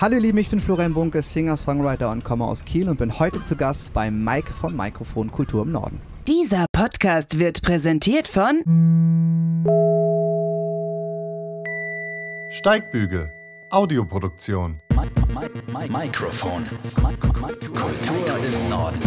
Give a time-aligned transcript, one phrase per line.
[0.00, 3.18] Hallo ihr Lieben, ich bin Florian Bunke, Singer, Songwriter und komme aus Kiel und bin
[3.18, 6.00] heute zu Gast bei Mike von Mikrofon Kultur im Norden.
[6.28, 8.62] Dieser Podcast wird präsentiert von
[12.50, 13.32] Steigbügel,
[13.70, 14.80] Audioproduktion.
[15.88, 16.64] Mikrofon.
[16.94, 19.00] Kultur im Norden.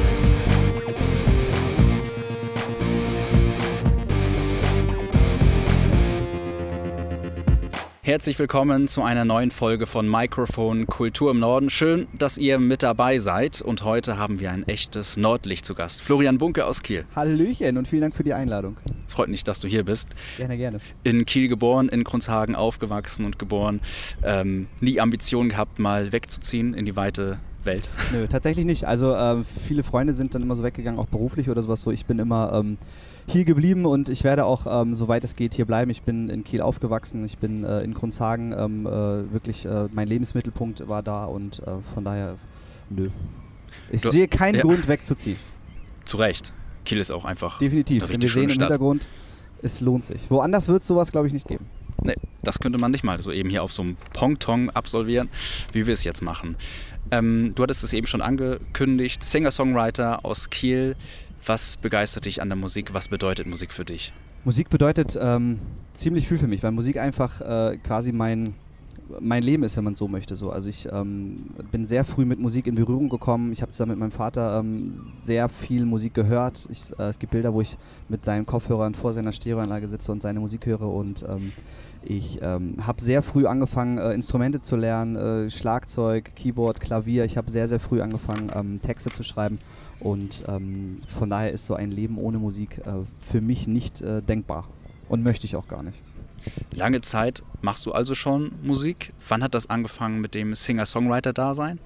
[8.04, 11.70] Herzlich willkommen zu einer neuen Folge von Mikrofon Kultur im Norden.
[11.70, 13.62] Schön, dass ihr mit dabei seid.
[13.62, 16.02] Und heute haben wir ein echtes Nordlicht zu Gast.
[16.02, 17.06] Florian Bunke aus Kiel.
[17.16, 18.78] Hallöchen und vielen Dank für die Einladung.
[19.06, 20.10] Es freut mich, dass du hier bist.
[20.38, 20.80] Gerne, gerne.
[21.04, 23.82] In Kiel geboren, in Kronshagen aufgewachsen und geboren.
[24.24, 27.90] Ähm, nie Ambitionen gehabt, mal wegzuziehen in die weite Welt.
[28.12, 28.86] Nö, tatsächlich nicht.
[28.86, 31.92] Also äh, viele Freunde sind dann immer so weggegangen, auch beruflich oder sowas so.
[31.92, 32.78] Ich bin immer ähm,
[33.28, 35.92] hier geblieben und ich werde auch, ähm, soweit es geht, hier bleiben.
[35.92, 38.90] Ich bin in Kiel aufgewachsen, ich bin äh, in Kronshagen, ähm, äh,
[39.32, 42.36] wirklich, äh, mein Lebensmittelpunkt war da und äh, von daher,
[42.90, 43.10] nö.
[43.92, 44.62] Ich Du- sehe keinen ja.
[44.62, 45.38] Grund wegzuziehen.
[46.06, 46.52] Zu Recht.
[46.84, 48.04] Kiel ist auch einfach Definitiv.
[48.04, 48.70] eine Wenn wir sehen schöne im Stadt.
[48.70, 49.06] Hintergrund,
[49.62, 50.32] es lohnt sich.
[50.32, 51.66] Woanders wird es sowas, glaube ich, nicht geben.
[52.04, 55.30] Nee, das könnte man nicht mal so eben hier auf so einem Pong-Tong absolvieren,
[55.72, 56.56] wie wir es jetzt machen.
[57.12, 60.96] Ähm, du hattest es eben schon angekündigt, Singer-Songwriter aus Kiel.
[61.46, 62.94] Was begeistert dich an der Musik?
[62.94, 64.14] Was bedeutet Musik für dich?
[64.44, 65.60] Musik bedeutet ähm,
[65.94, 68.56] ziemlich viel für mich, weil Musik einfach äh, quasi mein,
[69.20, 70.36] mein Leben ist, wenn man so möchte.
[70.36, 70.52] So.
[70.52, 73.52] Also ich ähm, bin sehr früh mit Musik in Berührung gekommen.
[73.52, 76.68] Ich habe zusammen mit meinem Vater ähm, sehr viel Musik gehört.
[76.72, 77.78] Ich, äh, es gibt Bilder, wo ich
[78.10, 81.52] mit seinen Kopfhörern vor seiner Stereoanlage sitze und seine Musik höre und ähm,
[82.04, 87.26] ich ähm, habe sehr früh angefangen, äh, Instrumente zu lernen, äh, Schlagzeug, Keyboard, Klavier.
[87.26, 89.60] Ich habe sehr, sehr früh angefangen, ähm, Texte zu schreiben.
[90.00, 94.22] Und ähm, von daher ist so ein Leben ohne Musik äh, für mich nicht äh,
[94.22, 94.68] denkbar.
[95.10, 96.00] Und möchte ich auch gar nicht.
[96.72, 99.14] Lange Zeit machst du also schon Musik.
[99.28, 101.80] Wann hat das angefangen mit dem Singer-Songwriter-Dasein?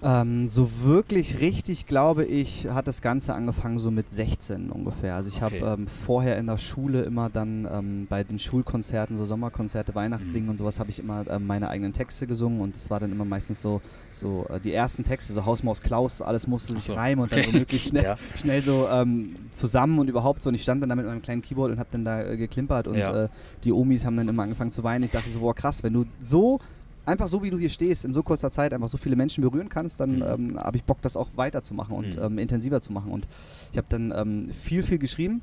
[0.00, 5.16] Ähm, so wirklich richtig, glaube ich, hat das Ganze angefangen so mit 16 ungefähr.
[5.16, 5.60] Also ich Okay.
[5.60, 10.46] habe ähm, vorher in der Schule immer dann ähm, bei den Schulkonzerten, so Sommerkonzerte, Weihnachtssingen
[10.46, 10.50] Mhm.
[10.52, 13.24] und sowas, habe ich immer ähm, meine eigenen Texte gesungen und es war dann immer
[13.24, 13.82] meistens so,
[14.12, 17.42] so äh, die ersten Texte, so Hausmaus Klaus, alles musste sich so, reimen und dann
[17.42, 18.16] so möglichst schnell, Ja.
[18.36, 20.48] schnell so ähm, zusammen und überhaupt so.
[20.50, 22.86] Und ich stand dann da mit meinem kleinen Keyboard und habe dann da äh, geklimpert
[22.86, 23.24] und Ja.
[23.24, 23.28] äh,
[23.64, 25.02] die Omis haben dann immer angefangen zu weinen.
[25.02, 26.60] Ich dachte so, boah krass, wenn du so
[27.08, 29.68] einfach so wie du hier stehst, in so kurzer Zeit einfach so viele Menschen berühren
[29.68, 30.22] kannst, dann Mhm.
[30.22, 32.22] ähm, habe ich Bock, das auch weiterzumachen und Mhm.
[32.22, 33.10] ähm, intensiver zu machen.
[33.10, 33.26] Und
[33.72, 35.40] ich habe dann ähm, viel, viel geschrieben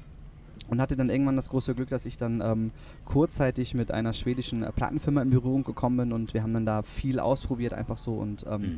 [0.70, 2.72] und hatte dann irgendwann das große Glück, dass ich dann ähm,
[3.04, 6.84] kurzzeitig mit einer schwedischen äh, Plattenfirma in Berührung gekommen bin und wir haben dann da
[6.84, 8.78] viel ausprobiert, einfach so und ähm, Mhm.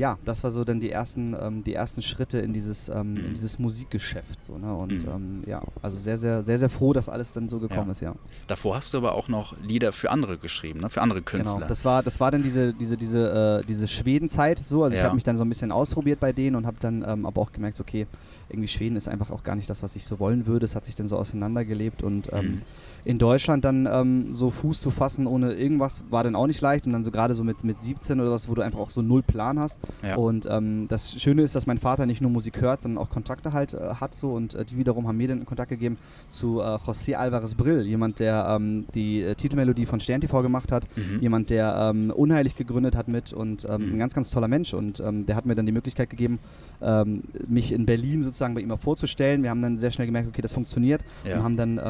[0.00, 3.28] Ja, das war so dann die ersten, ähm, die ersten Schritte in dieses, ähm, in
[3.30, 3.34] Mhm.
[3.34, 4.42] dieses Musikgeschäft.
[4.42, 4.74] So, ne?
[4.74, 5.10] Und Mhm.
[5.12, 7.92] ähm, ja, also sehr, sehr, sehr, sehr froh, dass alles dann so gekommen Ja.
[7.92, 8.14] ist, ja.
[8.46, 10.88] Davor hast du aber auch noch Lieder für andere geschrieben, ne?
[10.88, 11.54] für andere Künstler.
[11.56, 14.82] Genau, das war, das war dann diese, diese, diese, äh, diese Schwedenzeit so.
[14.84, 15.04] Also ich Ja.
[15.04, 17.52] habe mich dann so ein bisschen ausprobiert bei denen und habe dann ähm, aber auch
[17.52, 18.06] gemerkt, okay,
[18.48, 20.64] irgendwie Schweden ist einfach auch gar nicht das, was ich so wollen würde.
[20.64, 22.62] Es hat sich dann so auseinandergelebt und ähm, Mhm.
[23.04, 26.86] in Deutschland dann ähm, so Fuß zu fassen ohne irgendwas war dann auch nicht leicht
[26.86, 29.02] und dann so gerade so mit, mit 17 oder was, wo du einfach auch so
[29.02, 29.78] null Plan hast.
[30.02, 30.16] Ja.
[30.16, 33.52] Und ähm, das Schöne ist, dass mein Vater nicht nur Musik hört, sondern auch Kontakte
[33.52, 36.64] halt äh, hat so und äh, die wiederum haben mir dann Kontakt gegeben zu äh,
[36.64, 41.20] José Alvarez Brill, jemand, der ähm, die äh, Titelmelodie von Stern TV gemacht hat, Mhm.
[41.20, 43.92] jemand, der ähm, Unheilig gegründet hat mit und ähm, Mhm.
[43.94, 46.38] ein ganz, ganz toller Mensch und ähm, der hat mir dann die Möglichkeit gegeben,
[46.82, 49.42] ähm, mich in Berlin sozusagen bei ihm vorzustellen.
[49.42, 51.36] Wir haben dann sehr schnell gemerkt, okay, das funktioniert Ja.
[51.36, 51.80] und haben dann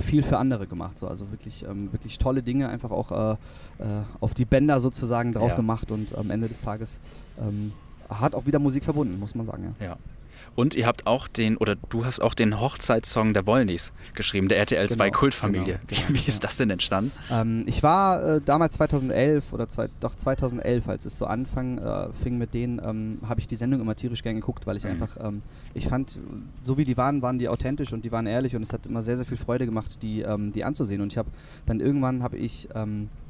[0.00, 0.98] viel für andere gemacht.
[0.98, 1.06] So.
[1.08, 3.36] Also wirklich, ähm, wirklich tolle Dinge einfach auch äh, äh,
[4.20, 5.56] auf die Bänder sozusagen drauf Ja.
[5.56, 7.00] gemacht und am Ende des Tages
[7.40, 7.72] ähm,
[8.08, 9.74] hat auch wieder Musik verbunden, muss man sagen.
[9.80, 9.86] Ja.
[9.86, 9.96] Ja.
[10.54, 14.58] Und ihr habt auch den, oder du hast auch den Hochzeitssong der Wollnys geschrieben, der
[14.58, 15.80] RTL 2 Genau, Kultfamilie.
[15.86, 16.48] genau, genau, Wie ist ja.
[16.48, 17.12] das denn entstanden?
[17.30, 22.08] Ähm, ich war äh, damals 2011 oder zwei, doch 2011, als es so anfang äh,
[22.22, 24.90] fing mit denen, ähm, habe ich die Sendung immer tierisch gern geguckt, weil ich Mhm.
[24.90, 25.42] einfach, ähm,
[25.74, 26.18] ich fand,
[26.60, 29.02] so wie die waren, waren die authentisch und die waren ehrlich und es hat immer
[29.02, 31.00] sehr, sehr viel Freude gemacht, die, ähm, die anzusehen.
[31.00, 31.28] Und ich habe
[31.66, 33.27] dann irgendwann habe ich ähm, äh,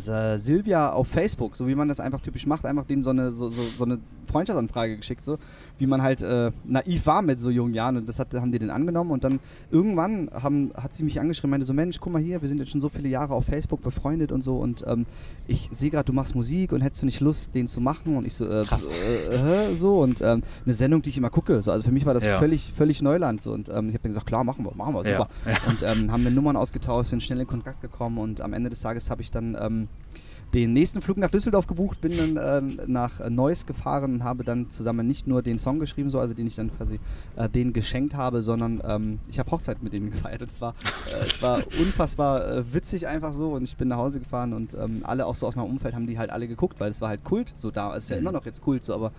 [0.00, 3.48] Silvia auf Facebook, so wie man das einfach typisch macht, einfach denen so eine, so,
[3.48, 3.98] so, so eine
[4.30, 5.38] Freundschaftsanfrage geschickt, so
[5.78, 8.58] wie man halt äh, naiv war mit so jungen Jahren und das hat, haben die
[8.58, 9.40] den angenommen und dann
[9.70, 12.70] irgendwann haben, hat sie mich angeschrieben, meinte so Mensch, guck mal hier, wir sind jetzt
[12.70, 15.06] schon so viele Jahre auf Facebook befreundet und so und ähm,
[15.46, 18.26] ich sehe gerade, du machst Musik und hättest du nicht Lust, den zu machen und
[18.26, 18.86] ich so, äh, Krass.
[18.86, 22.12] äh, so und ähm, eine Sendung, die ich immer gucke, so, also für mich war
[22.14, 22.36] das Ja.
[22.38, 25.04] völlig, völlig Neuland so und ähm, ich habe dann gesagt, klar, machen wir, machen wir,
[25.08, 25.70] Ja, super ja.
[25.70, 28.80] und ähm, haben dann Nummern ausgetauscht, sind schnell in Kontakt gekommen und am Ende des
[28.80, 29.56] Tages habe ich dann
[29.88, 30.18] ähm,
[30.54, 34.70] den nächsten Flug nach Düsseldorf gebucht, bin dann äh, nach Neuss gefahren und habe dann
[34.70, 36.98] zusammen nicht nur den Song geschrieben, so, also den ich dann quasi
[37.36, 40.40] äh, denen geschenkt habe, sondern ähm, ich habe Hochzeit mit denen gefeiert.
[40.40, 40.74] Und es war,
[41.12, 44.72] äh, es war unfassbar äh, witzig einfach so und ich bin nach Hause gefahren und
[44.72, 47.10] ähm, alle auch so aus meinem Umfeld haben die halt alle geguckt, weil es war
[47.10, 47.52] halt Kult.
[47.54, 48.22] So da ist ja Mhm.
[48.22, 49.12] immer noch jetzt Kult, so, aber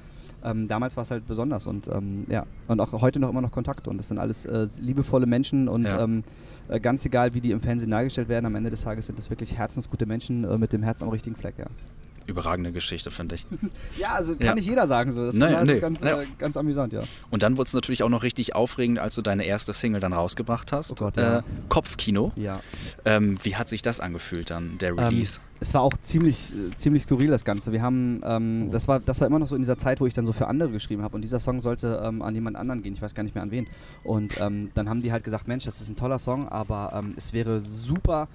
[0.44, 3.52] ähm, damals war es halt besonders und ähm, ja, und auch heute noch immer noch
[3.52, 6.04] Kontakt und das sind alles äh, liebevolle Menschen und Ja.
[6.04, 6.24] ähm,
[6.68, 9.30] äh, ganz egal, wie die im Fernsehen dargestellt werden, am Ende des Tages sind das
[9.30, 11.66] wirklich herzensgute Menschen äh, mit dem Herz am richtigen Fleck, ja.
[12.30, 13.46] Überragende Geschichte, finde ich.
[13.98, 14.56] Ja, also kann Ja.
[14.56, 15.26] nicht jeder sagen so.
[15.26, 16.22] Das, das nee, ist ganz, ja.
[16.22, 17.04] äh, ganz amüsant, ja.
[17.30, 20.14] Und dann wurde es natürlich auch noch richtig aufregend, als du deine erste Single dann
[20.14, 20.92] rausgebracht hast.
[20.92, 21.40] Oh Gott, ja.
[21.40, 22.32] äh, Kopfkino.
[22.36, 22.62] Ja.
[23.06, 25.40] Ähm, wie hat sich das angefühlt dann, der Ähm, Release?
[25.60, 27.72] es war auch ziemlich, äh, ziemlich skurril, das Ganze.
[27.74, 30.14] Wir haben, ähm, das, war, das war immer noch so in dieser Zeit, wo ich
[30.14, 31.16] dann so für andere geschrieben habe.
[31.16, 32.94] Und dieser Song sollte ähm, an jemand anderen gehen.
[32.94, 33.68] Ich weiß gar nicht mehr an wen.
[34.04, 37.14] Und ähm, dann haben die halt gesagt: Mensch, das ist ein toller Song, aber ähm,
[37.18, 38.28] es wäre super,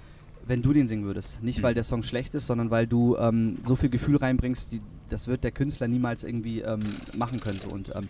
[0.47, 1.41] wenn du den singen würdest.
[1.41, 1.75] Nicht, weil Mhm.
[1.75, 5.43] der Song schlecht ist, sondern weil du ähm, so viel Gefühl reinbringst, die, das wird
[5.43, 6.79] der Künstler niemals irgendwie ähm,
[7.17, 7.59] machen können.
[7.59, 7.69] So.
[7.69, 8.07] Und ähm,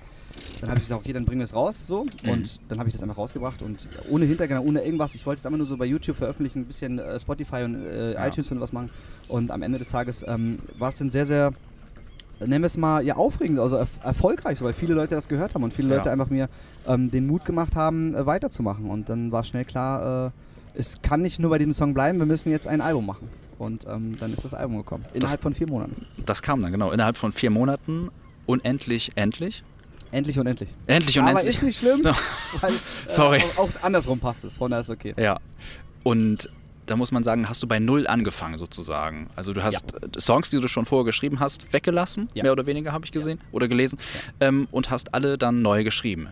[0.62, 1.86] dann habe ich gesagt, okay, dann bringen wir es raus.
[1.86, 2.06] So.
[2.24, 2.30] Mhm.
[2.30, 5.16] Und dann habe ich das einfach rausgebracht und ohne Hintergrund, ohne irgendwas.
[5.16, 8.14] Ich wollte es einfach nur so bei YouTube veröffentlichen, ein bisschen äh, Spotify und äh,
[8.14, 8.28] Ja.
[8.28, 8.90] iTunes und was machen.
[9.28, 11.54] Und am Ende des Tages ähm, war es dann sehr, sehr,
[12.40, 15.56] nennen wir es mal, ja, aufregend, also erf erfolgreich, so, weil viele Leute das gehört
[15.56, 15.96] haben und viele Ja.
[15.98, 16.50] Leute einfach mir
[16.86, 18.90] ähm, den Mut gemacht haben, äh, weiterzumachen.
[18.90, 20.32] Und dann war schnell klar, äh,
[20.78, 23.30] es kann nicht nur bei diesem Song bleiben, wir müssen jetzt ein Album machen.
[23.58, 25.06] Und ähm, dann ist das Album gekommen.
[25.14, 26.06] Innerhalb von vier Monaten.
[26.26, 26.92] Das kam dann, genau.
[26.92, 28.10] Innerhalb von vier Monaten.
[28.46, 29.64] Unendlich, endlich.
[30.12, 30.74] Endlich und endlich.
[30.88, 31.56] Endlich und Aber endlich.
[31.58, 32.16] ist nicht schlimm, Ja.
[32.62, 32.78] weil äh,
[33.08, 33.42] Sorry.
[33.56, 35.14] Auch, auch andersrum passt es, von daher ist okay.
[35.18, 35.40] Ja.
[36.04, 36.50] Und
[36.86, 39.28] da muss man sagen, hast du bei Null angefangen sozusagen.
[39.36, 42.44] Also du hast äh, Songs, die du schon vorher geschrieben hast, weggelassen, Ja.
[42.44, 43.98] mehr oder weniger habe ich gesehen oder gelesen,
[44.40, 46.28] ähm, und hast alle dann neu geschrieben.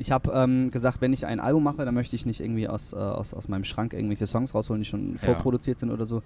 [0.00, 2.94] Ich habe ähm, gesagt, wenn ich ein Album mache, dann möchte ich nicht irgendwie aus,
[2.94, 5.18] äh, aus, aus meinem Schrank irgendwelche Songs rausholen, die schon Ja.
[5.18, 6.22] vorproduziert sind oder so,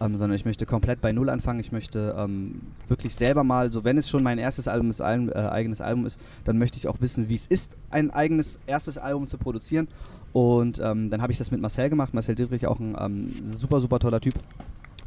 [0.00, 1.58] ähm, sondern ich möchte komplett bei Null anfangen.
[1.58, 5.28] Ich möchte ähm, wirklich selber mal, so wenn es schon mein erstes Album ist, ein,
[5.28, 8.96] äh, eigenes Album ist, dann möchte ich auch wissen, wie es ist, ein eigenes erstes
[8.96, 9.88] Album zu produzieren.
[10.32, 12.14] Und ähm, dann habe ich das mit Marcel gemacht.
[12.14, 14.34] Marcel Dietrich, auch ein ähm, super, super toller Typ.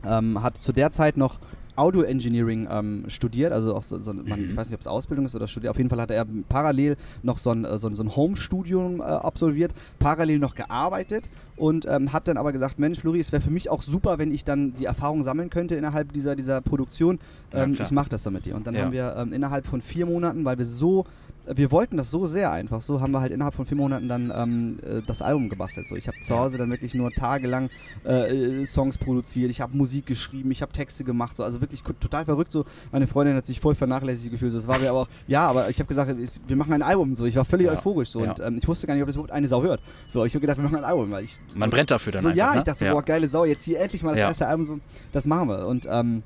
[0.06, 1.40] Ähm, hat zu der Zeit noch
[1.76, 4.50] Audio Engineering ähm, studiert, also auch so, so man, Mhm.
[4.52, 5.72] ich weiß nicht, ob es Ausbildung ist oder studiert.
[5.72, 9.00] Auf jeden Fall hat er parallel noch so ein, äh, so ein, so ein Home-Studium
[9.02, 13.42] äh, absolviert, parallel noch gearbeitet und ähm, hat dann aber gesagt, Mensch, Flori, es wäre
[13.42, 17.20] für mich auch super, wenn ich dann die Erfahrung sammeln könnte innerhalb dieser, dieser Produktion.
[17.54, 17.86] Ja, Ähm, klar.
[17.88, 18.56] ich mache das dann mit dir.
[18.56, 18.84] Und dann Ja.
[18.86, 21.06] haben wir ähm, innerhalb von vier Monaten, weil wir so,
[21.54, 24.32] wir wollten das so sehr einfach, so haben wir halt innerhalb von vier Monaten dann
[24.36, 25.88] ähm, äh, das Album gebastelt.
[25.88, 26.36] So, ich habe zu.
[26.38, 27.70] Hause dann wirklich nur tagelang
[28.06, 31.82] äh, äh, Songs produziert, ich habe Musik geschrieben, ich habe Texte gemacht, so, also wirklich
[31.84, 32.52] total verrückt.
[32.52, 34.52] So, meine Freundin hat sich voll vernachlässigt gefühlt.
[34.52, 36.82] So, das war mir aber auch, ja, aber ich habe gesagt, es- wir machen ein
[36.82, 37.16] Album.
[37.16, 37.74] So, ich war völlig Ja.
[37.74, 38.30] euphorisch so Ja.
[38.32, 39.82] und ähm, ich wusste gar nicht, ob das überhaupt eine Sau hört.
[40.08, 42.22] So, ich habe gedacht, wir machen ein Album, weil ich Man so, brennt dafür dann
[42.22, 42.38] so, einfach.
[42.38, 42.58] ja, ne?
[42.60, 42.94] ich dachte so, ja.
[42.94, 44.80] boah, geile Sau, jetzt hier endlich mal das erste Album, so,
[45.12, 45.68] das machen wir.
[45.68, 46.24] Und ähm,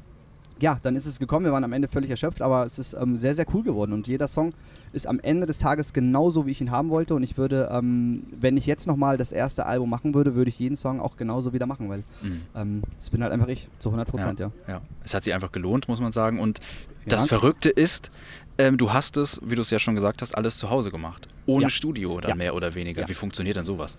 [0.60, 3.18] ja, dann ist es gekommen, wir waren am Ende völlig erschöpft, aber es ist ähm,
[3.18, 3.92] sehr, sehr cool geworden.
[3.94, 4.54] Und jeder Song
[4.94, 7.16] ist am Ende des Tages genauso, wie ich ihn haben wollte.
[7.16, 10.60] Und ich würde, ähm, wenn ich jetzt nochmal das erste Album machen würde, würde ich
[10.60, 12.42] jeden Song auch genauso wieder machen, weil Mhm.
[12.56, 14.52] ähm, das bin halt einfach ich, zu 100 Prozent, ja.
[14.68, 16.40] Ja, es hat sich einfach gelohnt, muss man sagen.
[16.40, 16.60] Und
[17.08, 17.30] das Dank.
[17.30, 18.12] Verrückte ist,
[18.60, 21.28] ähm, du hast es, wie du es ja schon gesagt hast, alles zu Hause gemacht.
[21.48, 21.70] Ohne Ja.
[21.70, 22.36] Studio dann Ja.
[22.36, 23.02] mehr oder weniger.
[23.02, 23.10] Ja.
[23.10, 23.98] Wie funktioniert denn sowas?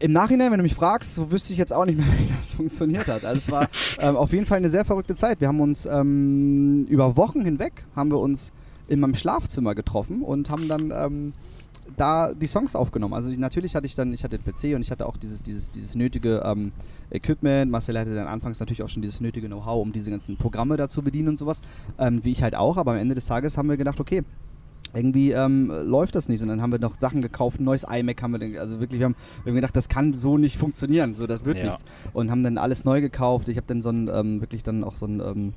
[0.00, 2.50] Im Nachhinein, wenn du mich fragst, so wüsste ich jetzt auch nicht mehr, wie das
[2.50, 3.24] funktioniert hat.
[3.24, 3.68] Also es war
[3.98, 5.40] ähm, auf jeden Fall eine sehr verrückte Zeit.
[5.40, 8.52] Wir haben uns ähm, über Wochen hinweg, haben wir uns
[8.86, 11.32] in meinem Schlafzimmer getroffen und haben dann ähm,
[11.96, 13.14] da die Songs aufgenommen.
[13.14, 15.42] Also ich, natürlich hatte ich dann, ich hatte den PC und ich hatte auch dieses,
[15.42, 16.72] dieses, dieses nötige ähm,
[17.10, 17.70] Equipment.
[17.70, 20.88] Marcel hatte dann anfangs natürlich auch schon dieses nötige Know-how, um diese ganzen Programme da
[20.88, 21.60] zu bedienen und sowas.
[21.98, 24.22] Ähm, wie ich halt auch, aber am Ende des Tages haben wir gedacht, okay,
[24.94, 26.42] irgendwie ähm, läuft das nicht.
[26.42, 28.98] Und dann haben wir noch Sachen gekauft, ein neues iMac haben wir, dann- also wirklich,
[29.00, 31.66] wir haben, wir haben gedacht, das kann so nicht funktionieren, so das wird Ja.
[31.66, 31.84] nichts.
[32.12, 33.48] Und haben dann alles neu gekauft.
[33.48, 35.52] Ich habe dann so ein, ähm, wirklich dann auch so ein ähm,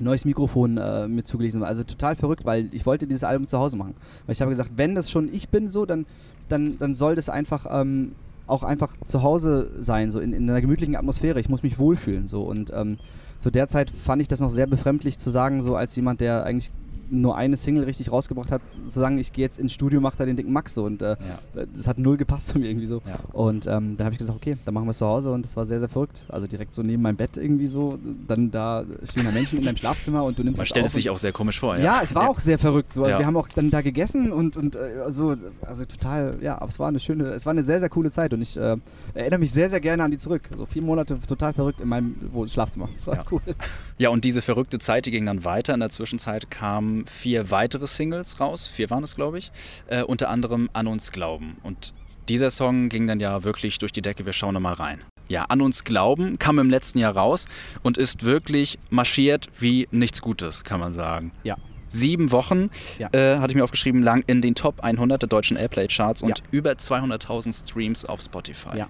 [0.00, 1.54] neues Mikrofon äh, mit zugelegt.
[1.62, 3.94] Also total verrückt, weil ich wollte dieses Album zu Hause machen.
[4.26, 6.06] Weil ich habe gesagt, wenn das schon ich bin so, dann,
[6.48, 8.12] dann, dann soll das einfach ähm,
[8.46, 11.38] auch einfach zu Hause sein, so in, in einer gemütlichen Atmosphäre.
[11.40, 12.42] Ich muss mich wohlfühlen so.
[12.42, 12.98] Und ähm,
[13.38, 16.44] zu der Zeit fand ich das noch sehr befremdlich zu sagen, so als jemand, der
[16.44, 16.70] eigentlich
[17.12, 20.24] nur eine Single richtig rausgebracht hat, zu sagen, ich gehe jetzt ins Studio, mache da
[20.26, 21.10] den dicken Max so und äh,
[21.54, 21.64] Ja.
[21.76, 23.02] das hat null gepasst zu mir irgendwie so.
[23.06, 23.16] Ja.
[23.32, 25.56] Und ähm, dann habe ich gesagt, okay, dann machen wir es zu Hause und das
[25.56, 26.24] war sehr, sehr verrückt.
[26.28, 29.76] Also direkt so neben meinem Bett irgendwie so, dann da stehen da Menschen in deinem
[29.76, 31.76] Schlafzimmer und du nimmst Man stellt es sich auch sehr komisch vor.
[31.78, 33.04] ja, es war auch sehr verrückt so.
[33.04, 33.18] Also Ja.
[33.20, 36.78] wir haben auch dann da gegessen und, und äh, so, also total, ja, aber es
[36.78, 38.76] war eine schöne, es war eine sehr, sehr coole Zeit und ich äh,
[39.14, 40.42] erinnere mich sehr, sehr gerne an die zurück.
[40.56, 42.14] So vier Monate total verrückt in meinem
[42.46, 42.88] Schlafzimmer.
[42.96, 43.24] Das war Ja.
[43.30, 43.40] cool.
[43.98, 45.74] Ja, und diese verrückte Zeit, die ging dann weiter.
[45.74, 46.50] In der Zwischenzeit
[47.02, 48.66] kamen vier weitere Singles raus.
[48.66, 49.50] Vier waren es, glaube ich.
[49.86, 51.56] Äh, unter anderem An uns glauben.
[51.62, 51.92] Und
[52.28, 54.26] dieser Song ging dann ja wirklich durch die Decke.
[54.26, 55.02] Wir schauen da mal rein.
[55.28, 57.46] ja, an uns glauben, kam im letzten Jahr raus
[57.82, 61.30] und ist wirklich marschiert wie nichts Gutes, kann man sagen.
[61.42, 61.56] Ja.
[61.88, 63.08] Sieben Wochen Ja.
[63.12, 66.44] äh, hatte ich mir aufgeschrieben, lang in den Top 100 der deutschen Airplay-Charts und Ja.
[66.50, 68.76] über 200.000 Streams auf Spotify.
[68.76, 68.88] Ja.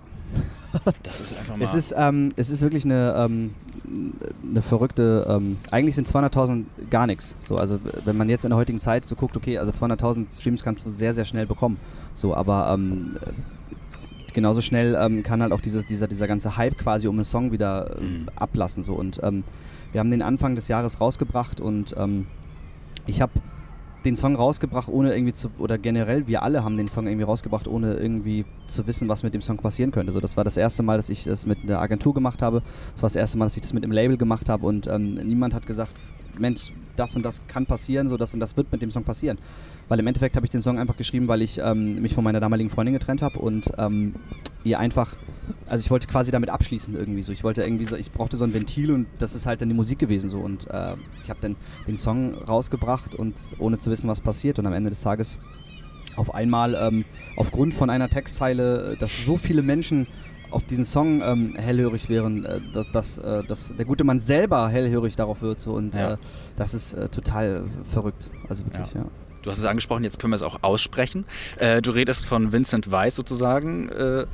[1.02, 1.64] Das ist einfach mal.
[1.64, 3.54] Es ist, ähm, es ist wirklich eine, ähm,
[4.50, 7.36] eine verrückte, ähm, eigentlich sind 200.000 gar nichts.
[7.40, 10.62] So, also wenn man jetzt in der heutigen Zeit so guckt, okay, also 200.000 Streams
[10.64, 11.76] kannst du sehr, sehr schnell bekommen.
[12.14, 16.78] So, aber ähm, äh, genauso schnell ähm, kann halt auch dieses, dieser, dieser ganze Hype
[16.78, 18.28] quasi um einen Song wieder äh, Mhm.
[18.36, 18.82] ablassen.
[18.82, 18.94] So.
[18.94, 19.44] Und ähm,
[19.92, 21.94] wir haben den Anfang des Jahres rausgebracht und
[23.06, 23.32] ich habe
[24.04, 27.68] den Song rausgebracht, ohne irgendwie zu, oder generell, wir alle haben den Song irgendwie rausgebracht,
[27.68, 30.12] ohne irgendwie zu wissen, was mit dem Song passieren könnte.
[30.12, 32.62] So, das war das erste Mal, dass ich das mit einer Agentur gemacht habe.
[32.94, 35.14] Das war das erste Mal, dass ich das mit einem Label gemacht habe und ähm,
[35.14, 35.94] niemand hat gesagt,
[36.38, 39.38] Mensch, das und das kann passieren, so das und das wird mit dem Song passieren.
[39.88, 42.40] Weil im Endeffekt habe ich den Song einfach geschrieben, weil ich ähm, mich von meiner
[42.40, 44.14] damaligen Freundin getrennt habe und ähm,
[44.64, 45.16] ihr einfach,
[45.66, 47.32] also ich wollte quasi damit abschließen irgendwie so.
[47.32, 49.74] Ich wollte irgendwie so, ich brauchte so ein Ventil und das ist halt dann die
[49.74, 50.38] Musik gewesen so.
[50.38, 51.56] Und äh, ich habe dann
[51.86, 54.58] den Song rausgebracht und ohne zu wissen, was passiert.
[54.58, 55.38] Und am Ende des Tages
[56.16, 57.04] auf einmal ähm,
[57.36, 60.06] aufgrund von einer Textzeile, dass so viele Menschen
[60.52, 64.68] auf diesen Song ähm, hellhörig wären, äh, dass, dass, äh, dass der gute Mann selber
[64.68, 66.12] hellhörig darauf wird so und Ja.
[66.14, 66.16] äh,
[66.56, 68.30] das ist äh, total verrückt.
[68.48, 69.00] Also wirklich, Ja.
[69.00, 69.06] ja.
[69.42, 71.24] Du hast es angesprochen, jetzt können wir es auch aussprechen.
[71.58, 73.88] Äh, du redest von Vincent Weiss sozusagen.
[73.88, 74.26] Äh,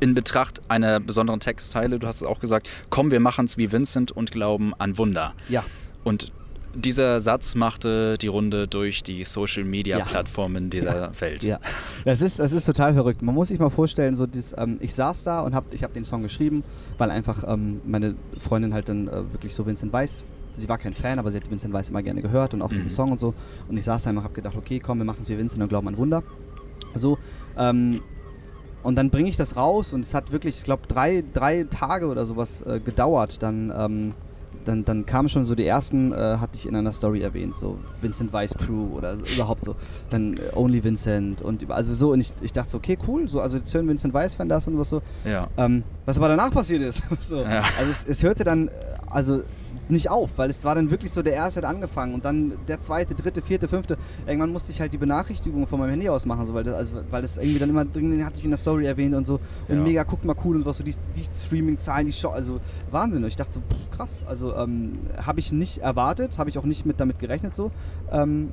[0.00, 3.72] in Betracht einer besonderen Textzeile, du hast es auch gesagt, komm, wir machen es wie
[3.72, 5.32] Vincent und glauben an Wunder.
[5.48, 5.64] Ja,
[6.04, 6.32] Und
[6.76, 10.04] dieser Satz machte die Runde durch die Social Media Ja.
[10.70, 11.44] Dieser Welt.
[11.44, 11.58] Ja,
[12.04, 13.22] das ist, das ist total verrückt.
[13.22, 15.92] Man muss sich mal vorstellen, so dieses, ähm, ich saß da und hab, ich habe
[15.92, 16.62] den Song geschrieben,
[16.98, 20.94] weil einfach ähm, meine Freundin halt dann äh, wirklich so Vincent Weiss, sie war kein
[20.94, 22.90] Fan, aber sie hat Vincent Weiss immer gerne gehört und auch diesen Mhm.
[22.90, 23.34] Song und so.
[23.68, 25.68] Und ich saß da und habe gedacht, okay, komm, wir machen es wie Vincent und
[25.68, 26.22] glauben an Wunder.
[26.94, 27.18] So,
[27.58, 28.00] ähm,
[28.82, 32.06] und dann bringe ich das raus und es hat wirklich, ich glaube, drei, drei Tage
[32.06, 33.42] oder sowas äh, gedauert.
[33.42, 34.14] Dann, ähm,
[34.66, 37.78] dann, dann kamen schon so die ersten, äh, hatte ich in einer Story erwähnt, so
[38.00, 39.76] Vincent Weiss Crew oder überhaupt so.
[40.10, 42.12] Dann äh, Only Vincent und also so.
[42.12, 44.90] Und ich, ich dachte so, okay, cool, so, also hören Vincent Weiss-Fan das und was
[44.90, 45.02] so.
[45.24, 45.48] Ja.
[45.56, 47.02] Ähm, was aber danach passiert ist.
[47.20, 47.40] so.
[47.40, 47.64] Ja.
[47.78, 48.72] Also es, es hörte dann äh,
[49.08, 49.42] also
[49.88, 52.80] nicht auf, weil es war dann wirklich so, der erste hat angefangen und dann der
[52.80, 53.96] zweite, dritte, vierte, fünfte.
[54.26, 56.94] Irgendwann musste ich halt die Benachrichtigungen von meinem Handy aus machen, so, weil, das, also,
[57.10, 59.34] weil das irgendwie dann immer drin, den hatte ich in der Story erwähnt und so.
[59.68, 59.82] Und Ja.
[59.82, 63.22] mega, guckt mal cool und was so die, die Streaming-Zahlen, die Show, also Wahnsinn.
[63.22, 66.64] Und ich dachte so, pff, krass, also ähm, habe ich nicht erwartet, habe ich auch
[66.64, 67.70] nicht mit damit gerechnet so.
[68.10, 68.52] Ähm,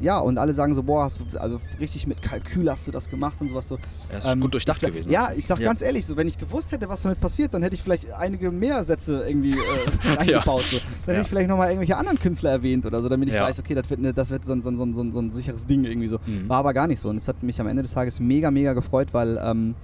[0.00, 3.08] ja, und alle sagen so, boah, hast du, also richtig mit Kalkül hast du das
[3.08, 3.78] gemacht und sowas so.
[4.08, 5.10] Er ist gut durchdacht ich gewesen.
[5.12, 5.66] Ja, ich sag Ja.
[5.66, 8.50] ganz ehrlich, so wenn ich gewusst hätte, was damit passiert, dann hätte ich vielleicht einige
[8.50, 10.62] mehr Sätze irgendwie äh, eingebaut.
[10.70, 10.78] So.
[10.78, 11.12] Dann Ja.
[11.14, 13.42] hätte ich vielleicht nochmal irgendwelche anderen Künstler erwähnt oder so, damit ich Ja.
[13.44, 15.84] weiß, okay, das wird, ne, das wird so, ein- so, so, so ein sicheres Ding
[15.84, 16.18] irgendwie so.
[16.26, 16.48] Mhm.
[16.48, 17.08] War aber gar nicht so.
[17.08, 19.74] Und es hat mich am Ende des Tages mega, mega gefreut, weil ähm,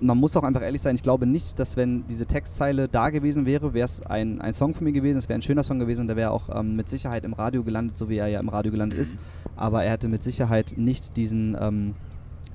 [0.00, 3.44] man muss auch einfach ehrlich sein, ich glaube nicht, dass wenn diese Textzeile da gewesen
[3.46, 6.02] wäre, wäre es ein, ein Song von mir gewesen, es wäre ein schöner Song gewesen
[6.02, 8.48] und der wäre auch ähm, mit Sicherheit im Radio gelandet, so wie er ja im
[8.48, 9.02] Radio gelandet Mhm.
[9.02, 9.14] ist.
[9.56, 11.94] Aber er hätte mit Sicherheit nicht diesen, ähm,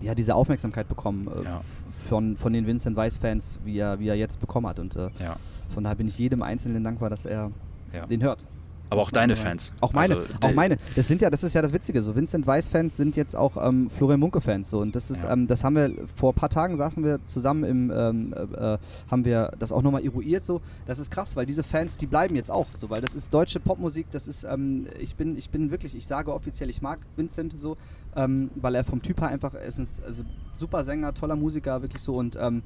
[0.02, 1.62] ja, diese Aufmerksamkeit bekommen äh, Ja.
[2.10, 4.80] von, von den Vincent Weiss-Fans, wie er, wie er jetzt bekommen hat.
[4.80, 5.36] Und äh, Ja.
[5.74, 7.52] von daher bin ich jedem Einzelnen dankbar, dass er
[7.94, 8.06] Ja.
[8.08, 8.46] den hört.
[8.90, 9.72] Aber auch deine Fans.
[9.82, 10.78] Auch meine, Also, auch meine.
[10.96, 12.02] Das sind ja, das ist ja das Witzige.
[12.02, 14.70] So Vincent Weiss-Fans sind jetzt auch ähm, Florian Munke-Fans.
[14.70, 15.34] So und das ist, Ja.
[15.34, 18.78] ähm, das haben wir vor ein paar Tagen saßen wir zusammen im, ähm, äh, äh,
[19.10, 20.46] haben wir das auch nochmal eruiert.
[20.46, 23.34] So, das ist krass, weil diese Fans, die bleiben jetzt auch so, weil das ist
[23.34, 24.08] deutsche Popmusik.
[24.12, 27.78] Das ist, ähm, ich bin, ich bin wirklich, ich sage offiziell, ich mag Vincent so,
[28.16, 30.24] ähm, weil er vom Typ her einfach, ist ein also
[30.54, 32.62] super Sänger, toller Musiker, wirklich so und ähm,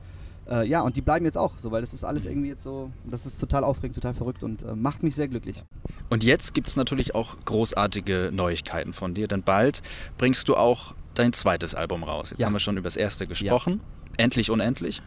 [0.49, 2.31] äh, ja, und die bleiben jetzt auch so, weil das ist alles Mhm.
[2.31, 5.63] irgendwie jetzt so, das ist total aufregend, total verrückt und äh, macht mich sehr glücklich.
[6.09, 9.81] Und jetzt gibt es natürlich auch großartige Neuigkeiten von dir, denn bald
[10.17, 12.31] bringst du auch dein zweites Album raus.
[12.31, 12.45] Jetzt Ja.
[12.47, 13.81] haben wir schon über das erste gesprochen.
[14.17, 15.01] Endlich unendlich.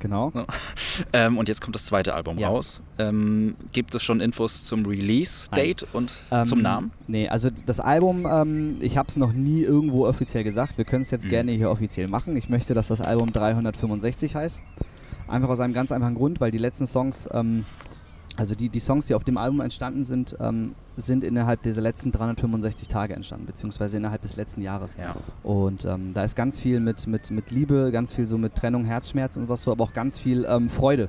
[0.00, 0.32] Genau.
[0.34, 0.46] Ja.
[1.12, 2.48] Ähm, und jetzt kommt das zweite Album Ja.
[2.48, 2.80] raus.
[2.98, 6.90] Ähm, gibt es schon Infos zum Release-Date und Ähm, zum Namen?
[7.06, 10.76] Nee, also das Album, ähm, ich habe es noch nie irgendwo offiziell gesagt.
[10.78, 11.30] Wir können es jetzt Mhm.
[11.30, 12.36] gerne hier offiziell machen.
[12.36, 14.60] Ich möchte, dass das Album 365 heißt.
[15.28, 17.64] Einfach aus einem ganz einfachen Grund, weil die letzten Songs, ähm,
[18.36, 22.12] also die, die Songs, die auf dem Album entstanden sind, ähm, sind innerhalb dieser letzten
[22.12, 24.96] 365 Tage entstanden, beziehungsweise innerhalb des letzten Jahres.
[24.96, 25.14] Ja.
[25.42, 28.84] Und ähm, da ist ganz viel mit, mit, mit Liebe, ganz viel so mit Trennung,
[28.84, 31.08] Herzschmerz und was so, aber auch ganz viel ähm, Freude.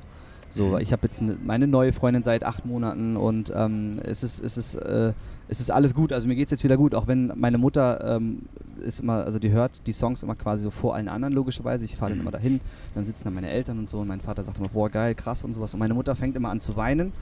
[0.54, 0.78] So, Mhm.
[0.80, 4.58] ich habe jetzt ne, meine neue Freundin seit acht Monaten und ähm, es, ist, es,
[4.58, 5.12] ist, äh,
[5.48, 6.12] es ist alles gut.
[6.12, 8.40] Also mir geht es jetzt wieder gut, auch wenn meine Mutter ähm,
[8.84, 11.86] ist immer, also die hört die Songs immer quasi so vor allen anderen, logischerweise.
[11.86, 12.22] Ich fahre dann Mhm.
[12.24, 12.60] immer dahin,
[12.94, 15.42] dann sitzen da meine Eltern und so und mein Vater sagt immer, boah, geil, krass
[15.42, 15.72] und sowas.
[15.72, 17.12] Und meine Mutter fängt immer an zu weinen.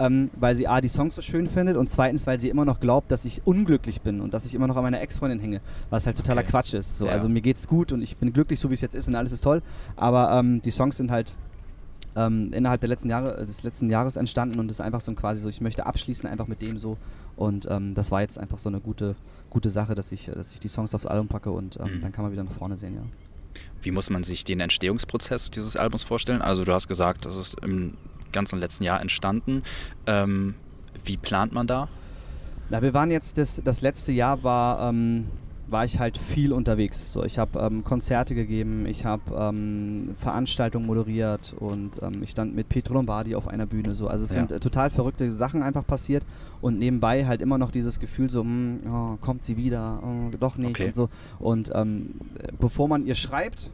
[0.00, 2.80] ähm, weil sie A, die Songs so schön findet und zweitens, weil sie immer noch
[2.80, 6.04] glaubt, dass ich unglücklich bin und dass ich immer noch an meiner Ex-Freundin hänge, was
[6.06, 6.50] halt totaler Okay.
[6.50, 6.98] Quatsch ist.
[6.98, 7.12] So, Ja.
[7.12, 9.30] Also mir geht's gut und ich bin glücklich, so wie es jetzt ist und alles
[9.30, 9.62] ist toll,
[9.94, 11.36] aber ähm, die Songs sind halt
[12.16, 15.40] ähm, innerhalb der letzten Jahre, des letzten Jahres entstanden und ist einfach so ein quasi
[15.40, 16.96] so, ich möchte abschließen einfach mit dem so
[17.36, 19.16] und ähm, das war jetzt einfach so eine gute,
[19.50, 22.00] gute Sache, dass ich, dass ich die Songs aufs Album packe und ähm, Mhm.
[22.02, 23.02] dann kann man wieder nach vorne sehen, ja.
[23.82, 26.42] Wie muss man sich den Entstehungsprozess dieses Albums vorstellen?
[26.42, 27.96] Also du hast gesagt, das ist im
[28.32, 29.62] ganzen letzten Jahr entstanden.
[30.06, 30.54] Ähm,
[31.04, 31.88] wie plant man da?
[32.70, 35.26] Na, wir waren jetzt, das, das letzte Jahr war, ähm,
[35.66, 37.10] war ich halt viel unterwegs.
[37.12, 42.54] So, ich habe ähm, Konzerte gegeben, ich habe ähm, Veranstaltungen moderiert und ähm, ich stand
[42.54, 43.94] mit Pietro Lombardi auf einer Bühne.
[43.94, 44.08] So.
[44.08, 44.40] Also es Ja.
[44.40, 46.24] sind äh, total verrückte Sachen einfach passiert
[46.60, 50.56] und nebenbei halt immer noch dieses Gefühl so, hm, oh, kommt sie wieder, oh, doch
[50.56, 50.86] nicht Okay.
[50.86, 51.08] und so.
[51.38, 53.70] Und ähm, äh, bevor man ihr schreibt,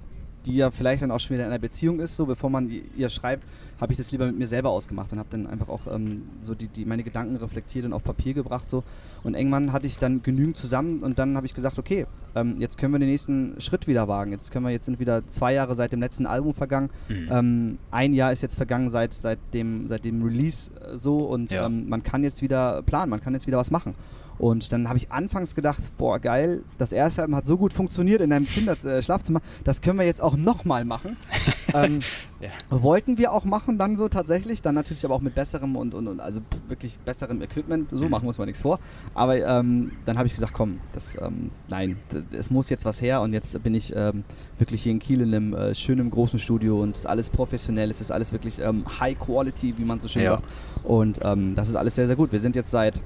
[0.47, 3.09] die ja vielleicht dann auch schon wieder in einer Beziehung ist, so bevor man ihr
[3.09, 3.45] schreibt,
[3.81, 6.55] habe ich das lieber mit mir selber ausgemacht und habe dann einfach auch ähm, so
[6.55, 8.85] die, die meine Gedanken reflektiert und auf Papier gebracht so
[9.23, 12.77] und irgendwann hatte ich dann genügend zusammen und dann habe ich gesagt, okay, ähm, jetzt
[12.79, 14.33] können wir den nächsten Schritt wieder wagen.
[14.33, 16.91] Jetzt können wir jetzt sind wieder zwei Jahre seit dem letzten Album vergangen.
[17.09, 17.29] Mhm.
[17.31, 21.51] Ähm, ein Jahr ist jetzt vergangen seit, seit, dem, seit dem Release äh, so und
[21.53, 21.67] Ja.
[21.67, 23.95] ähm, man kann jetzt wieder planen, man kann jetzt wieder was machen.
[24.41, 28.23] Und dann habe ich anfangs gedacht, boah geil, das erste Album hat so gut funktioniert
[28.23, 31.17] in einem Kinderschlafzimmer, das können wir jetzt auch nochmal machen.
[31.75, 32.01] ähm,
[32.41, 32.49] Ja.
[32.71, 36.09] Wollten wir auch machen, dann so tatsächlich, dann natürlich aber auch mit besserem und, und,
[36.09, 38.11] und also wirklich besserem Equipment, so Mhm.
[38.11, 38.79] machen wir uns mal nichts vor.
[39.13, 41.99] Aber ähm, dann habe ich gesagt, komm, das, ähm, nein,
[42.33, 44.25] es muss jetzt was her und jetzt bin ich ähm,
[44.59, 47.91] wirklich hier in Kiel in einem äh, schönen großen Studio und es ist alles professionell,
[47.91, 50.31] es ist alles wirklich ähm, High Quality, wie man so schön Ja.
[50.37, 50.45] sagt.
[50.83, 52.33] Und ähm, das ist alles sehr, sehr gut.
[52.33, 53.03] Wir sind jetzt seit,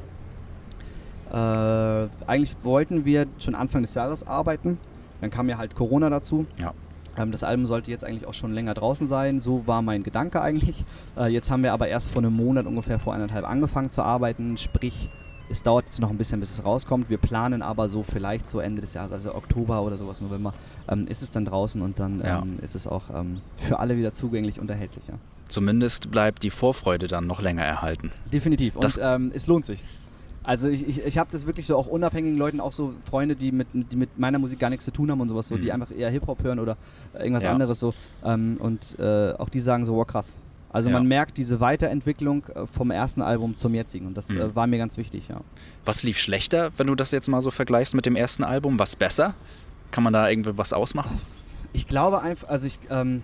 [1.34, 4.78] äh, eigentlich wollten wir schon Anfang des Jahres arbeiten,
[5.20, 6.46] dann kam ja halt Corona dazu.
[6.58, 6.72] Ja.
[7.16, 10.40] Ähm, das Album sollte jetzt eigentlich auch schon länger draußen sein, so war mein Gedanke
[10.40, 10.84] eigentlich.
[11.16, 14.56] Äh, jetzt haben wir aber erst vor einem Monat ungefähr vor eineinhalb angefangen zu arbeiten,
[14.56, 15.08] sprich
[15.50, 17.10] es dauert jetzt noch ein bisschen, bis es rauskommt.
[17.10, 20.54] Wir planen aber so vielleicht so Ende des Jahres, also Oktober oder sowas, November,
[20.88, 22.38] ähm, ist es dann draußen und dann Ja.
[22.40, 25.06] ähm, ist es auch ähm, für alle wieder zugänglich und erhältlich.
[25.06, 25.14] Ja.
[25.48, 28.10] Zumindest bleibt die Vorfreude dann noch länger erhalten.
[28.32, 28.76] Definitiv.
[28.76, 29.84] Und Das- ähm, es lohnt sich.
[30.44, 33.50] Also ich, ich, ich habe das wirklich so auch unabhängigen Leuten, auch so Freunde, die
[33.50, 35.70] mit, die mit meiner Musik gar nichts zu tun haben und sowas, so, die Mhm.
[35.72, 36.76] einfach eher Hip-Hop hören oder
[37.18, 37.52] irgendwas Ja.
[37.52, 37.94] anderes so.
[38.22, 40.36] Ähm, und äh, auch die sagen so, wow, krass.
[40.68, 40.94] Also Ja.
[40.94, 44.40] man merkt diese Weiterentwicklung äh, vom ersten Album zum jetzigen und das Mhm.
[44.40, 45.40] äh, war mir ganz wichtig, ja.
[45.84, 48.78] Was lief schlechter, wenn du das jetzt mal so vergleichst mit dem ersten Album?
[48.78, 49.34] Was besser?
[49.92, 51.20] Kann man da irgendwie was ausmachen?
[51.72, 53.22] Ich glaube einfach, also ich, ähm,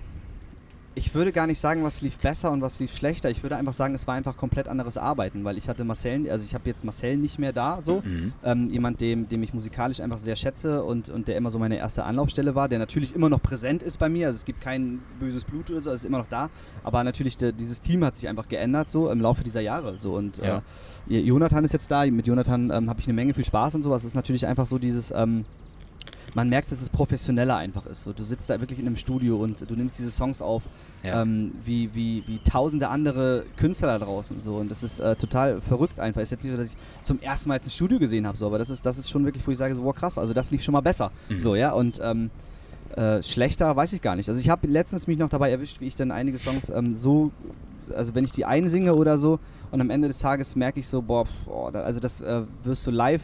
[1.00, 3.30] ich würde gar nicht sagen, was lief besser und was lief schlechter.
[3.30, 6.44] Ich würde einfach sagen, es war einfach komplett anderes Arbeiten, weil ich hatte Marcel, also
[6.44, 8.02] ich habe jetzt Marcel nicht mehr da, so.
[8.04, 8.32] Mhm.
[8.44, 11.78] Ähm, jemand, dem, dem ich musikalisch einfach sehr schätze und, und der immer so meine
[11.78, 14.26] erste Anlaufstelle war, der natürlich immer noch präsent ist bei mir.
[14.26, 16.50] Also es gibt kein böses Blut oder so, es ist immer noch da.
[16.84, 19.96] Aber natürlich, der, dieses Team hat sich einfach geändert so im Laufe dieser Jahre.
[19.96, 20.12] So.
[20.14, 20.60] Und Ja.
[21.08, 23.82] äh, Jonathan ist jetzt da, mit Jonathan ähm, habe ich eine Menge viel Spaß und
[23.84, 24.02] sowas.
[24.02, 25.12] Es ist natürlich einfach so dieses.
[25.16, 25.46] Ähm,
[26.34, 28.04] man merkt, dass es professioneller einfach ist.
[28.04, 30.62] So, du sitzt da wirklich in einem Studio und du nimmst diese Songs auf,
[31.02, 31.22] Ja.
[31.22, 34.40] ähm, wie, wie, wie tausende andere Künstler da draußen.
[34.40, 34.56] So.
[34.56, 36.20] Und das ist äh, total verrückt einfach.
[36.20, 38.46] Ist jetzt nicht so, dass ich zum ersten Mal jetzt ein Studio gesehen habe, so,
[38.46, 40.50] aber das ist, das ist schon wirklich, wo ich sage, so, wow, krass, also das
[40.50, 41.10] lief schon mal besser.
[41.28, 41.38] Mhm.
[41.38, 42.30] So, ja, und ähm,
[42.96, 44.28] äh, schlechter weiß ich gar nicht.
[44.28, 47.30] Also ich habe letztens mich noch dabei erwischt, wie ich dann einige Songs ähm, so,
[47.92, 49.38] also wenn ich die einsinge oder so
[49.70, 51.24] und am Ende des Tages merke ich so, boah,
[51.72, 53.22] da, also das äh, wirst du live,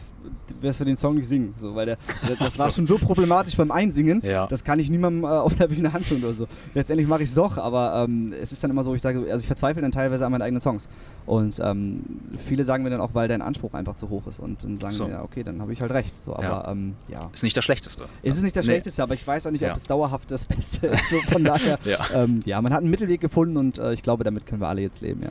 [0.61, 1.97] wirst du den Song nicht singen, so, weil der,
[2.39, 4.47] das war schon so problematisch beim Einsingen, Ja.
[4.47, 6.47] das kann ich niemandem äh, auf der Bühne antun oder so.
[6.73, 9.39] Letztendlich mache ich es doch, aber ähm, es ist dann immer so, ich sage, also
[9.41, 10.87] ich verzweifle dann teilweise an meinen eigenen Songs
[11.25, 12.01] und ähm,
[12.37, 14.93] viele sagen mir dann auch, weil dein Anspruch einfach zu hoch ist und dann sagen
[14.93, 15.05] So.
[15.05, 16.71] mir, ja okay, dann habe ich halt recht, so, aber Ja.
[16.71, 17.29] Ähm, ja.
[17.33, 18.05] Ist nicht das Schlechteste.
[18.23, 18.73] Es ist nicht das Nee.
[18.73, 21.09] Schlechteste, aber ich weiß auch nicht, ob das dauerhaft das Beste ist.
[21.09, 21.97] So von daher, Ja.
[22.13, 24.81] ähm, ja, man hat einen Mittelweg gefunden und äh, ich glaube, damit können wir alle
[24.81, 25.29] jetzt leben, ja.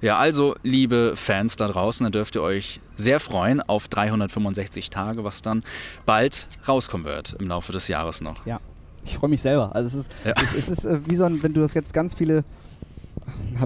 [0.00, 5.24] Ja, also, liebe Fans da draußen, da dürft ihr euch sehr freuen auf 365 Tage,
[5.24, 5.64] was dann
[6.06, 8.46] bald rauskommen wird im Laufe des Jahres noch.
[8.46, 8.60] Ja.
[9.04, 9.74] Ich freue mich selber.
[9.74, 10.34] Also es ist, Ja.
[10.40, 12.44] es, es ist äh, wie so ein, wenn du das jetzt ganz viele,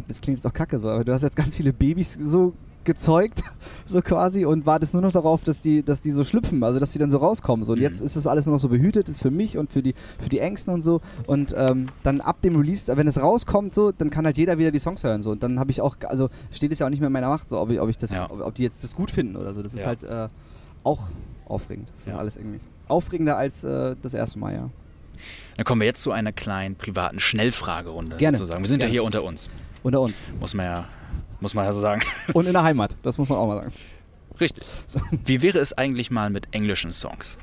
[0.09, 3.43] das klingt jetzt auch kacke so, aber du hast jetzt ganz viele Babys so gezeugt,
[3.87, 6.93] so quasi, und wartest nur noch darauf, dass die, dass die so schlüpfen, also dass
[6.93, 7.65] die dann so rauskommen.
[7.65, 7.73] So.
[7.73, 7.85] Und Mhm.
[7.85, 10.29] jetzt ist das alles nur noch so behütet, ist für mich und für die, für
[10.29, 11.01] die Ängsten und so.
[11.27, 14.71] Und ähm, dann ab dem Release, wenn es rauskommt, so, dann kann halt jeder wieder
[14.71, 15.23] die Songs hören.
[15.23, 15.31] So.
[15.31, 17.49] Und dann habe ich auch, also steht es ja auch nicht mehr in meiner Macht,
[17.49, 18.31] so, ob ich, ob ich das, Ja.
[18.31, 19.63] ob, ob die jetzt das gut finden oder so.
[19.63, 19.87] Das ist Ja.
[19.87, 20.29] halt äh,
[20.85, 21.09] auch
[21.47, 21.89] aufregend.
[21.91, 22.17] Das ist Ja.
[22.19, 22.61] alles irgendwie.
[22.89, 24.71] Aufregender als äh, das erste Mal, ja.
[25.57, 28.39] Dann kommen wir jetzt zu einer kleinen privaten Schnellfragerunde Gerne.
[28.39, 28.63] sozusagen.
[28.63, 28.91] Wir sind Gerne.
[28.91, 29.49] ja hier unter uns,
[29.83, 30.27] Unter uns.
[30.41, 30.85] muss man ja,
[31.43, 32.03] muss man ja so sagen.
[32.33, 33.73] Und in der Heimat, das muss man auch mal sagen.
[34.41, 34.65] Richtig.
[35.27, 37.37] Wie wäre es eigentlich mal mit englischen Songs?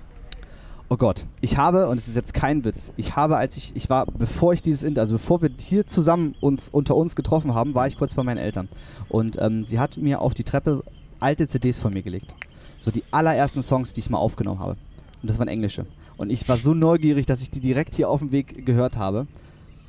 [0.92, 3.92] Oh Gott, ich habe, und es ist jetzt kein Witz, ich habe, als ich, ich
[3.92, 7.86] war, bevor ich dieses, also bevor wir hier zusammen uns unter uns getroffen haben, war
[7.86, 8.70] ich kurz bei meinen Eltern.
[9.08, 10.84] Und ähm, sie hat mir auf die Treppe
[11.20, 12.34] alte CDs von mir gelegt.
[12.80, 14.78] So die allerersten Songs, die ich mal aufgenommen habe.
[15.22, 15.86] Und das waren englische.
[16.18, 19.28] Und ich war so neugierig, dass ich die direkt hier auf dem Weg gehört habe.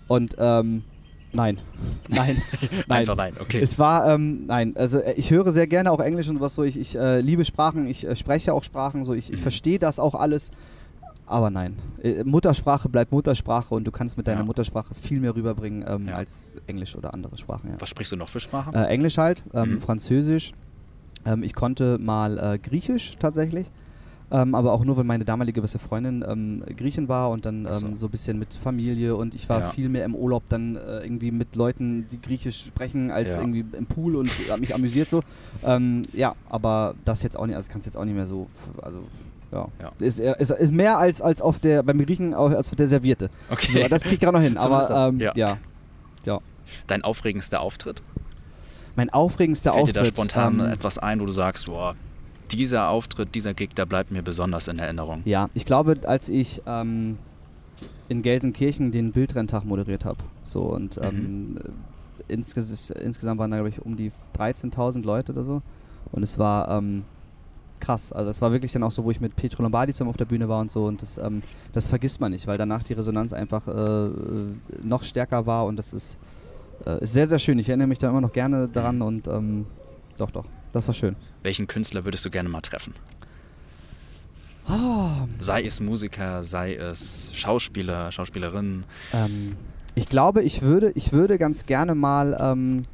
[0.07, 0.83] Und ähm,
[1.33, 1.59] nein,
[2.09, 2.43] nein,
[2.87, 2.99] nein.
[3.01, 3.61] Einfach nein, okay.
[3.61, 6.63] Es war, ähm, nein, also äh, ich höre sehr gerne auch Englisch und was so.
[6.63, 9.15] Ich, ich äh, liebe Sprachen, ich äh, spreche auch Sprachen, so.
[9.15, 9.43] Ich, ich Mhm.
[9.43, 10.51] verstehe das auch alles.
[11.27, 14.47] Aber nein, äh, Muttersprache bleibt Muttersprache und du kannst mit deiner Ja.
[14.47, 16.17] Muttersprache viel mehr rüberbringen ähm, Ja.
[16.17, 17.71] als Englisch oder andere Sprachen.
[17.71, 17.77] Ja.
[17.79, 18.75] Was sprichst du noch für Sprachen?
[18.75, 19.81] Äh, Englisch halt, ähm, Mhm.
[19.81, 20.53] Französisch.
[21.25, 23.71] Ähm, ich konnte mal äh, Griechisch tatsächlich.
[24.33, 27.87] Ähm, aber auch nur, weil meine damalige beste Freundin ähm, Griechin war und dann so.
[27.87, 29.67] ähm, so ein bisschen mit Familie und ich war Ja.
[29.71, 33.41] viel mehr im Urlaub dann äh, irgendwie mit Leuten, die Griechisch sprechen, als Ja.
[33.41, 35.23] irgendwie im Pool und hab mich amüsiert so.
[35.65, 38.47] Ähm, ja, aber das jetzt auch nicht, also kannst jetzt auch nicht mehr so,
[38.83, 39.01] also
[39.51, 39.67] ja.
[39.83, 39.91] Ja.
[39.99, 43.31] Ist, ist, ist mehr als, als auf der, beim Griechen als auf der Serviette.
[43.51, 43.83] Okay.
[43.83, 45.33] So, das krieg ich gerade noch hin, aber ähm, Ja.
[45.35, 45.59] ja.
[46.25, 46.39] ja.
[46.87, 48.01] Dein aufregendster Auftritt?
[48.95, 49.97] Mein aufregendster Fällt Auftritt.
[49.97, 51.97] dir da spontan ähm, etwas ein, wo du sagst, boah,
[52.53, 55.23] dieser Auftritt, dieser Gig, der bleibt mir besonders in Erinnerung?
[55.25, 57.19] Ja, ich glaube, als ich ähm,
[58.09, 63.71] in Gelsenkirchen den Bildrenntag moderiert habe, so und ähm, äh, insges insgesamt waren da, glaube
[63.71, 65.63] ich, um die 13.000 Leute oder so.
[66.13, 67.05] Und es war ähm,
[67.81, 68.13] krass.
[68.13, 70.27] Also es war wirklich dann auch so, wo ich mit Pietro Lombardi zusammen auf der
[70.27, 70.87] Bühne war und so.
[70.87, 74.11] Und das, ähm, das vergisst man nicht, weil danach die Resonanz einfach äh, äh,
[74.83, 76.19] noch stärker war und das ist,
[76.87, 77.59] äh, ist sehr, sehr schön.
[77.59, 79.67] Ich erinnere mich da immer noch gerne daran und ähm,
[80.17, 81.17] doch, doch, das war schön.
[81.43, 82.95] Welchen Künstler würdest du gerne mal treffen?
[84.67, 88.85] Ah, Sei es Musiker, sei es Schauspieler, Schauspielerin.
[89.13, 89.57] Ähm,
[89.95, 92.37] ich glaube, ich würde, ich würde ganz gerne mal.
[92.41, 92.85] Ähm,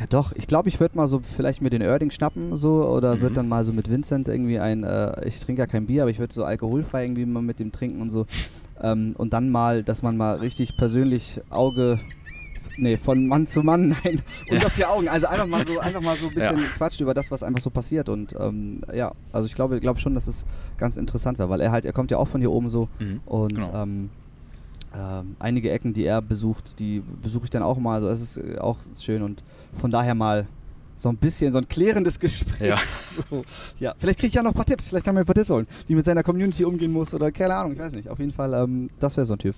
[0.00, 0.32] ja, doch.
[0.32, 3.20] Ich glaube, ich würde mal so vielleicht mir den Erding schnappen so oder Mhm.
[3.20, 4.84] würde dann mal so mit Vincent irgendwie ein.
[4.84, 7.72] Äh, ich trinke ja kein Bier, aber ich würde so alkoholfrei irgendwie mal mit dem
[7.72, 8.26] trinken und so.
[8.80, 11.98] Ähm, und dann mal, dass man mal richtig persönlich Auge.
[12.78, 15.08] Nee, von Mann zu Mann, nein, unter vier Augen.
[15.08, 16.64] Also einfach mal so, einfach mal so ein bisschen Ja.
[16.76, 18.08] quatscht über das, was einfach so passiert.
[18.08, 20.44] Und ähm, ja, also ich glaube, glaube schon, dass es
[20.78, 23.20] ganz interessant wäre, weil er halt, er kommt ja auch von hier oben so Mhm.
[23.26, 23.82] und Genau.
[23.82, 24.10] ähm,
[24.94, 27.94] ähm, einige Ecken, die er besucht, die besuche ich dann auch mal.
[28.02, 29.42] Also es ist äh, auch schön und
[29.80, 30.46] von daher mal
[30.96, 32.70] so ein bisschen so ein klärendes Gespräch.
[32.70, 32.78] Ja.
[33.30, 33.42] So,
[33.80, 33.94] ja.
[33.98, 34.88] Vielleicht kriege ich ja noch ein paar Tipps.
[34.88, 37.54] Vielleicht kann man ein paar Tipps holen, wie mit seiner Community umgehen muss oder keine
[37.56, 38.08] Ahnung, ich weiß nicht.
[38.08, 39.54] Auf jeden Fall, ähm, das wäre so ein Typ.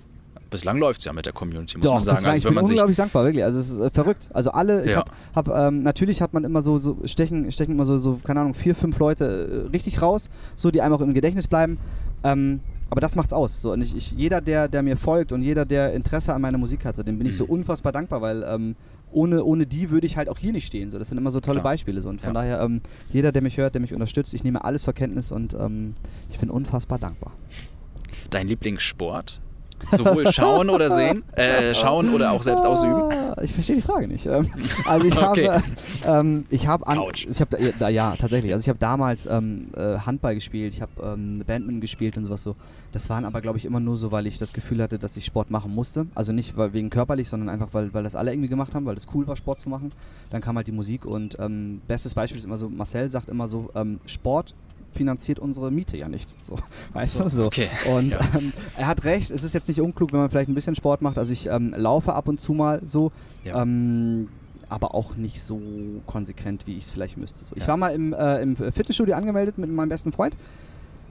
[0.49, 2.15] Bislang läuft es ja mit der Community, muss Doch, man sagen.
[2.17, 3.43] das war, ich Also, wenn bin man unglaublich dankbar, wirklich.
[3.43, 4.29] Also es ist äh, verrückt.
[4.33, 4.97] Also alle, ich Ja.
[4.99, 5.11] hab,
[5.47, 8.53] hab ähm, natürlich hat man immer so, so stechen, stechen immer so, so, keine Ahnung,
[8.53, 11.77] vier, fünf Leute äh, richtig raus, so die einem auch im Gedächtnis bleiben.
[12.23, 13.61] Ähm, aber das macht's aus.
[13.61, 16.57] So, und ich, ich, jeder, der, der mir folgt und jeder, der Interesse an meiner
[16.59, 17.49] Musik hat, so, dem bin ich so Mhm.
[17.49, 18.75] unfassbar dankbar, weil ähm,
[19.11, 20.91] ohne, ohne die würde ich halt auch hier nicht stehen.
[20.91, 20.99] So.
[20.99, 21.73] Das sind immer so tolle Klar.
[21.73, 21.99] Beispiele.
[22.01, 22.09] So.
[22.09, 22.33] Und von Ja.
[22.41, 22.81] daher, ähm,
[23.11, 25.95] jeder, der mich hört, der mich unterstützt, ich nehme alles zur Kenntnis und ähm,
[26.29, 27.31] ich bin unfassbar dankbar.
[28.29, 29.39] dein Lieblingssport,
[29.91, 33.01] sowohl schauen oder sehen, äh, schauen oder auch selbst ausüben.
[33.11, 34.25] Ah, Ich verstehe die Frage nicht.
[34.25, 34.49] Ähm,
[34.87, 35.49] Also ich Okay.
[35.49, 35.63] habe,
[36.05, 37.27] ähm, ich habe, an, Couch.
[37.29, 38.53] ich habe, da, ja, ja tatsächlich.
[38.53, 42.43] Also ich habe damals ähm, äh, Handball gespielt, ich habe ähm, Bandman gespielt und sowas
[42.43, 42.55] so.
[42.91, 45.25] Das waren aber glaube ich immer nur so, weil ich das Gefühl hatte, dass ich
[45.25, 46.05] Sport machen musste.
[46.15, 48.95] Also nicht weil, wegen körperlich, sondern einfach weil, weil das alle irgendwie gemacht haben, weil
[48.97, 49.91] es cool war, Sport zu machen.
[50.29, 53.47] Dann kam halt die Musik und ähm, bestes Beispiel ist immer so, Marcel sagt immer
[53.47, 54.53] so, ähm, Sport
[54.95, 56.33] finanziert unsere Miete ja nicht.
[56.43, 56.55] So,
[56.93, 57.45] weißt du so.
[57.45, 57.69] Okay.
[57.89, 58.19] Und Ja.
[58.35, 61.01] ähm, er hat recht, es ist jetzt nicht unklug, wenn man vielleicht ein bisschen Sport
[61.01, 61.17] macht.
[61.17, 63.11] Also ich ähm, laufe ab und zu mal so,
[63.43, 63.61] Ja.
[63.61, 64.29] ähm,
[64.67, 65.61] aber auch nicht so
[66.07, 67.45] konsequent, wie ich es vielleicht müsste.
[67.45, 67.55] So.
[67.55, 67.67] Ich Ja.
[67.69, 70.35] war mal im, äh, im Fitnessstudio angemeldet mit meinem besten Freund.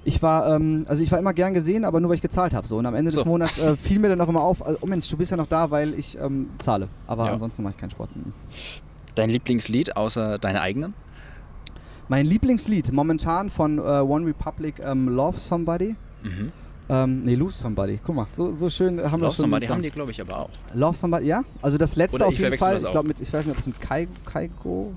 [0.07, 2.67] Ich war, ähm, also ich war immer gern gesehen, aber nur weil ich gezahlt habe.
[2.67, 2.77] So.
[2.77, 3.25] Und am Ende des So.
[3.27, 5.47] Monats äh, fiel mir dann auch immer auf, also, oh Mensch, du bist ja noch
[5.47, 6.89] da, weil ich ähm, zahle.
[7.07, 7.33] Aber Ja.
[7.33, 8.11] ansonsten mache ich keinen Sport.
[9.15, 10.93] Dein Lieblingslied außer deine eigenen?
[12.09, 15.97] Mein Lieblingslied momentan von äh, One Republic, ähm, Love Somebody.
[16.23, 16.53] Mhm.
[16.89, 17.99] Ähm, nee, Lose Somebody.
[18.05, 19.43] Guck mal, so, so schön haben wir Love schon.
[19.45, 20.51] Somebody haben die, glaube ich, aber auch.
[20.75, 21.43] Love Somebody, ja.
[21.63, 22.77] Also das letzte Oder auf jeden Fall.
[22.77, 24.93] Ich glaube mit, ich weiß nicht, ob es mit Kai, Kaiko.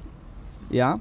[0.70, 1.00] Ja.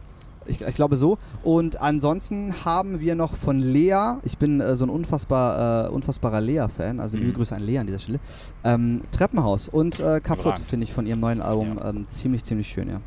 [0.48, 1.18] Ich, ich glaube so.
[1.42, 6.40] Und ansonsten haben wir noch von Lea, ich bin äh, so ein unfassbar, äh, unfassbarer
[6.40, 7.34] Lea-Fan, also liebe Mhm.
[7.34, 8.20] Grüße an Lea an dieser Stelle.
[8.62, 11.88] Ähm, Treppenhaus und äh, Kaputt finde ich von ihrem neuen Album Ja.
[11.88, 13.00] ähm, ziemlich, ziemlich schön, ja.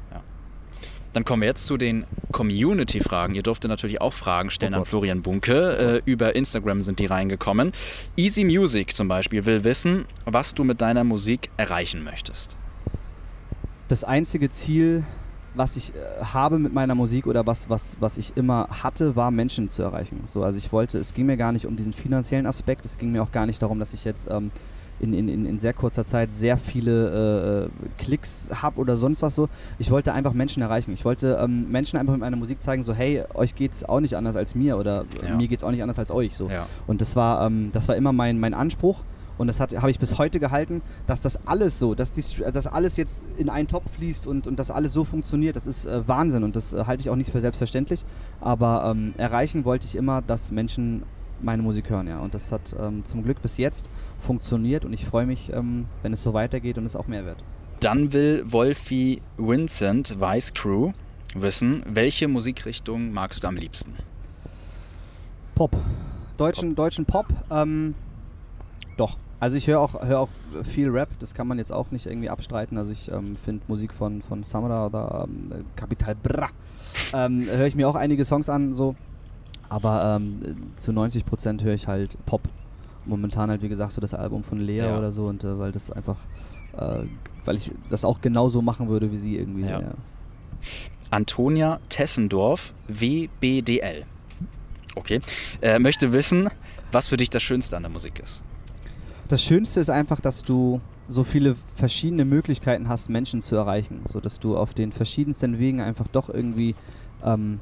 [1.13, 3.33] Dann kommen wir jetzt zu den Community-Fragen.
[3.35, 4.85] Ihr dürft natürlich auch Fragen stellen Oh an.
[4.85, 6.01] Florian Bunke.
[6.05, 7.71] Äh, über Instagram sind die reingekommen.
[8.15, 12.55] Easy Music zum Beispiel will wissen, was du mit deiner Musik erreichen möchtest.
[13.87, 15.03] das einzige Ziel,
[15.55, 19.31] was ich äh, habe mit meiner Musik oder was, was, was ich immer hatte, war
[19.31, 20.21] Menschen zu erreichen.
[20.27, 23.11] So, also ich wollte, es ging mir gar nicht um diesen finanziellen Aspekt, es ging
[23.11, 24.51] mir auch gar nicht darum, dass ich jetzt ähm,
[24.99, 29.49] in, in, in sehr kurzer Zeit sehr viele äh, Klicks habe oder sonst was so.
[29.77, 30.91] Ich wollte einfach Menschen erreichen.
[30.93, 34.15] Ich wollte ähm, Menschen einfach mit meiner Musik zeigen, so hey, euch geht's auch nicht
[34.15, 35.35] anders als mir oder Ja.
[35.35, 36.35] mir geht's auch nicht anders als euch.
[36.35, 36.49] So.
[36.49, 36.65] Ja.
[36.87, 39.03] Und das war, ähm, das war immer mein, mein Anspruch.
[39.37, 42.97] Und das habe ich bis heute gehalten, dass das alles so, dass, die, dass alles
[42.97, 45.55] jetzt in einen Topf fließt und, und das alles so funktioniert.
[45.55, 48.03] Das ist äh, Wahnsinn und das äh, halte ich auch nicht für selbstverständlich.
[48.41, 51.03] Aber ähm, erreichen wollte ich immer, dass Menschen
[51.41, 52.07] meine Musik hören.
[52.07, 52.19] Ja.
[52.19, 56.13] Und das hat ähm, zum Glück bis jetzt funktioniert und ich freue mich, ähm, wenn
[56.13, 57.43] es so weitergeht und es auch mehr wird.
[57.79, 60.91] Dann will Wolfi Vincent, Vice Crew,
[61.33, 63.93] wissen, welche Musikrichtung magst du am liebsten?
[65.55, 65.75] Pop.
[66.37, 67.95] Deutschen, deutschen Pop, ähm,
[68.97, 69.17] doch.
[69.41, 70.29] Also ich höre auch, hör auch
[70.63, 72.77] viel Rap, das kann man jetzt auch nicht irgendwie abstreiten.
[72.77, 76.49] Also ich ähm, finde Musik von, von Samra oder ähm, Capital Bra,
[77.13, 78.95] ähm, höre ich mir auch einige Songs an, so.
[79.69, 82.41] Aber ähm, zu 90 Prozent höre ich halt Pop.
[83.05, 84.97] Momentan halt, wie gesagt, so das Album von Lea Ja.
[84.97, 86.17] oder so und äh, weil das einfach,
[86.77, 87.03] äh,
[87.45, 89.63] weil ich das auch genauso machen würde wie sie irgendwie.
[89.63, 89.81] Ja.
[89.81, 89.91] ja.
[91.11, 94.03] Antonia Tessendorf, WBDL.
[94.95, 95.21] Okay.
[95.61, 96.49] Äh, möchte wissen,
[96.91, 98.43] was für dich das Schönste an der Musik ist.
[99.27, 104.01] Das Schönste ist einfach, dass du so viele verschiedene Möglichkeiten hast, Menschen zu erreichen.
[104.05, 106.75] So dass du auf den verschiedensten Wegen einfach doch irgendwie
[107.23, 107.59] ähm,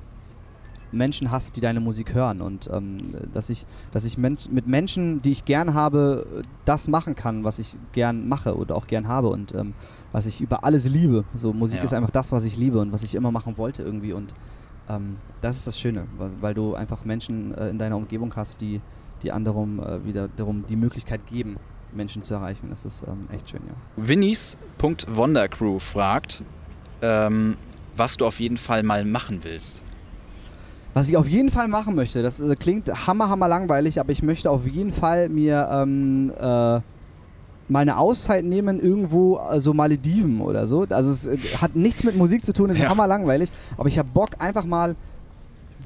[0.92, 2.42] Menschen hast, die deine Musik hören.
[2.42, 3.00] Und ähm,
[3.34, 7.60] dass ich, dass ich Mensch, mit Menschen, die ich gern habe, das machen kann, was
[7.60, 9.74] ich gern mache oder auch gern habe und ähm,
[10.12, 11.26] was ich über alles liebe.
[11.34, 11.84] So Musik Ja.
[11.84, 14.14] ist einfach das, was ich liebe und was ich immer machen wollte irgendwie.
[14.14, 14.34] Und
[14.90, 16.08] ähm, das ist das Schöne,
[16.40, 18.82] weil, du einfach Menschen äh, in deiner Umgebung hast, die,
[19.24, 21.58] die anderem äh, wieder darum die Möglichkeit geben,
[21.94, 22.68] Menschen zu erreichen.
[22.70, 23.74] Das ist ähm, echt schön, ja.
[23.98, 26.44] Winnies.wondercrew fragt,
[27.02, 27.58] ähm,
[27.96, 29.84] was du auf jeden Fall mal machen willst.
[30.98, 34.24] Was ich auf jeden Fall machen möchte, das äh, klingt hammer, hammer langweilig, aber ich
[34.24, 36.82] möchte auf jeden Fall mir ähm, äh, mal
[37.70, 40.88] eine Auszeit nehmen, irgendwo, also Malediven oder so.
[40.90, 42.90] Also es äh, hat nichts mit Musik zu tun, ist Ja.
[42.90, 44.96] hammer langweilig, aber ich habe Bock einfach mal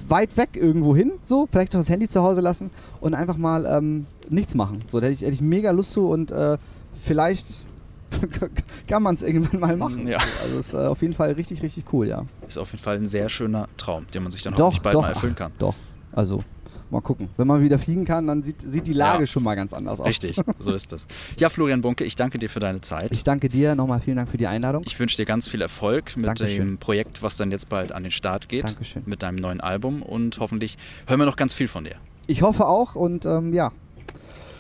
[0.07, 2.69] weit weg irgendwo hin, so, vielleicht noch das Handy zu Hause lassen
[3.01, 4.81] und einfach mal ähm, nichts machen.
[4.87, 6.57] So, da hätte ich, hätte ich mega Lust zu und äh,
[6.93, 7.65] vielleicht
[8.87, 10.07] kann man es irgendwann mal machen.
[10.07, 10.19] Ja.
[10.43, 12.25] Also es ist äh, auf jeden Fall richtig, richtig cool, ja.
[12.47, 14.95] Ist auf jeden Fall ein sehr schöner Traum, den man sich dann Doch, hoffentlich bald
[14.95, 15.51] doch, mal erfüllen ach, kann.
[15.59, 15.75] Doch,
[16.11, 16.43] also
[16.89, 17.29] mal gucken.
[17.37, 19.27] Wenn man wieder fliegen kann, dann sieht, sieht die Lage Ja.
[19.27, 20.07] schon mal ganz anders aus.
[20.07, 21.07] Richtig, so ist das.
[21.37, 23.11] Ja, Florian Bunke, ich danke dir für deine Zeit.
[23.11, 24.83] Ich danke dir nochmal, vielen Dank für die Einladung.
[24.85, 26.67] Ich wünsche dir ganz viel Erfolg mit Dankeschön.
[26.67, 28.65] dem Projekt, was dann jetzt bald an den Start geht.
[28.65, 29.03] Dankeschön.
[29.05, 31.95] Mit deinem neuen Album und hoffentlich hören wir noch ganz viel von dir.
[32.27, 33.71] Ich hoffe auch und ähm, ja,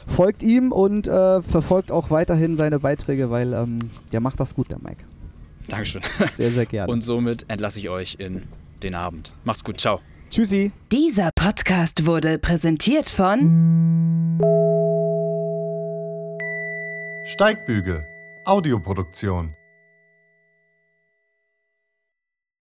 [0.07, 4.71] folgt ihm und äh, verfolgt auch weiterhin seine Beiträge, weil ähm, der macht das gut,
[4.71, 5.03] der Mike.
[5.67, 6.01] Dankeschön.
[6.33, 6.91] Sehr, sehr gerne.
[6.91, 8.43] Und somit entlasse ich euch in
[8.83, 9.33] den Abend.
[9.43, 10.01] Macht's gut, ciao.
[10.29, 10.71] Tschüssi.
[10.91, 14.39] Dieser Podcast wurde präsentiert von
[17.25, 18.07] Steigbügel.
[18.45, 19.55] Audioproduktion.